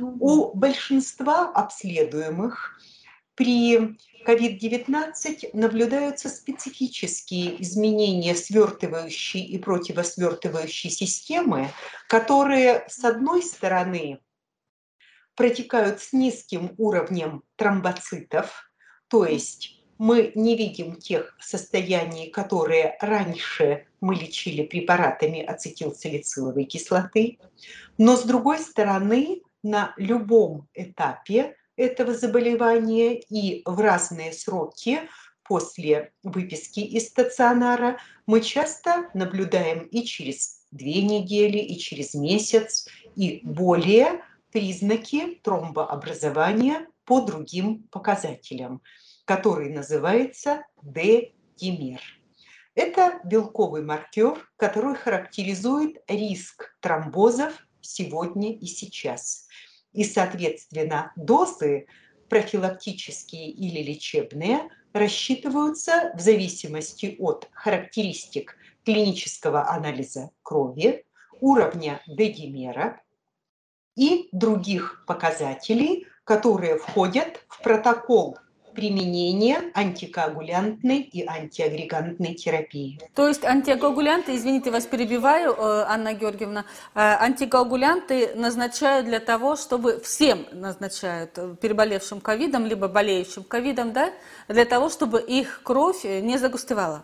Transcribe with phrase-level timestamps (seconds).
[0.00, 2.78] У большинства обследуемых
[3.34, 11.70] при COVID-19 наблюдаются специфические изменения свертывающей и противосвертывающей системы,
[12.08, 14.20] которые, с одной стороны,
[15.34, 18.72] протекают с низким уровнем тромбоцитов,
[19.08, 27.38] то есть мы не видим тех состояний, которые раньше мы лечили препаратами ацетилсалициловой кислоты,
[27.98, 35.00] но с другой стороны, на любом этапе этого заболевания и в разные сроки
[35.44, 43.40] после выписки из стационара мы часто наблюдаем и через две недели, и через месяц, и
[43.42, 48.82] более признаки тромбообразования по другим показателям,
[49.24, 52.00] который называется D-димер.
[52.74, 59.46] Это белковый маркер, который характеризует риск тромбозов сегодня и сейчас.
[59.92, 61.86] И, соответственно, дозы
[62.28, 71.04] профилактические или лечебные рассчитываются в зависимости от характеристик клинического анализа крови,
[71.40, 73.00] уровня дедимера
[73.96, 78.38] и других показателей, которые входят в протокол
[78.78, 83.00] применения антикоагулянтной и антиагрегантной терапии.
[83.12, 89.98] То есть антикоагулянты, извините, вас перебиваю, э, Анна Георгиевна, э, антикоагулянты назначают для того, чтобы
[89.98, 94.12] всем назначают э, переболевшим ковидом, либо болеющим ковидом, да,
[94.46, 97.02] для того, чтобы их кровь не загустевала?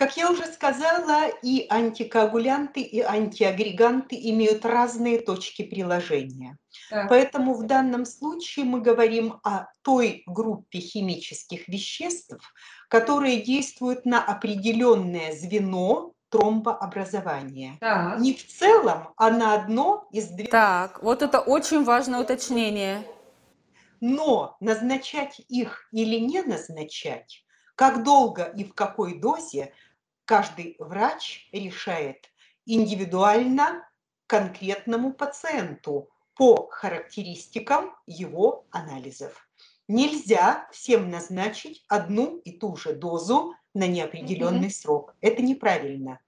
[0.00, 6.56] Как я уже сказала, и антикоагулянты, и антиагреганты имеют разные точки приложения.
[6.88, 7.10] Так.
[7.10, 12.38] Поэтому в данном случае мы говорим о той группе химических веществ,
[12.88, 17.76] которые действуют на определенное звено тромбообразования.
[17.78, 18.20] Так.
[18.20, 20.48] Не в целом, а на одно из двух.
[20.48, 23.04] Так, вот это очень важное уточнение.
[24.00, 27.44] Но назначать их или не назначать,
[27.74, 29.74] как долго и в какой дозе
[30.30, 32.30] каждый врач решает
[32.64, 33.84] индивидуально
[34.28, 39.48] конкретному пациенту по характеристикам его анализов.
[39.88, 45.16] Нельзя всем назначить одну и ту же дозу на неопределенный mm срок.
[45.20, 46.20] Это неправильно.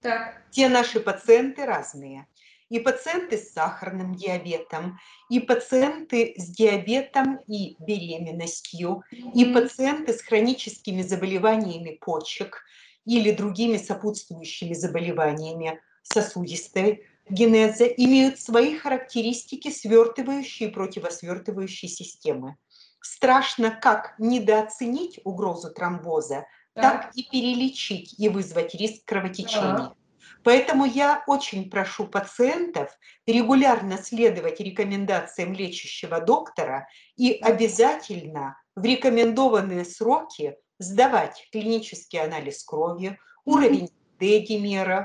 [0.00, 0.40] Так.
[0.50, 2.28] Те наши пациенты разные.
[2.70, 10.22] И пациенты с сахарным диабетом, и пациенты с диабетом и беременностью, mm и пациенты с
[10.22, 12.64] хроническими заболеваниями почек,
[13.04, 22.56] или другими сопутствующими заболеваниями сосудистой генеза имеют свои характеристики свертывающей и противосвертывающей системы.
[23.00, 29.76] Страшно как недооценить угрозу тромбоза, так, так и перелечить и вызвать риск кровотечения.
[29.76, 29.94] Так.
[30.42, 32.90] Поэтому я очень прошу пациентов
[33.26, 43.90] регулярно следовать рекомендациям лечащего доктора и обязательно в рекомендованные сроки сдавать клинический анализ крови, уровень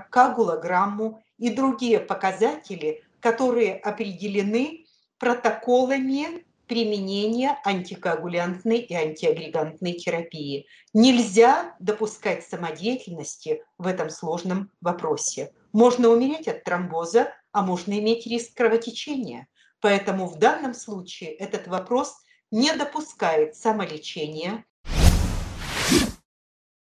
[0.09, 4.85] коагулограмму и другие показатели, которые определены
[5.19, 10.65] протоколами применения антикоагулянтной и антиагрегантной терапии.
[10.93, 15.51] Нельзя допускать самодеятельности в этом сложном вопросе.
[15.73, 19.47] Можно умереть от тромбоза, а можно иметь риск кровотечения.
[19.79, 22.15] Поэтому в данном случае этот вопрос
[22.49, 24.65] не допускает самолечения,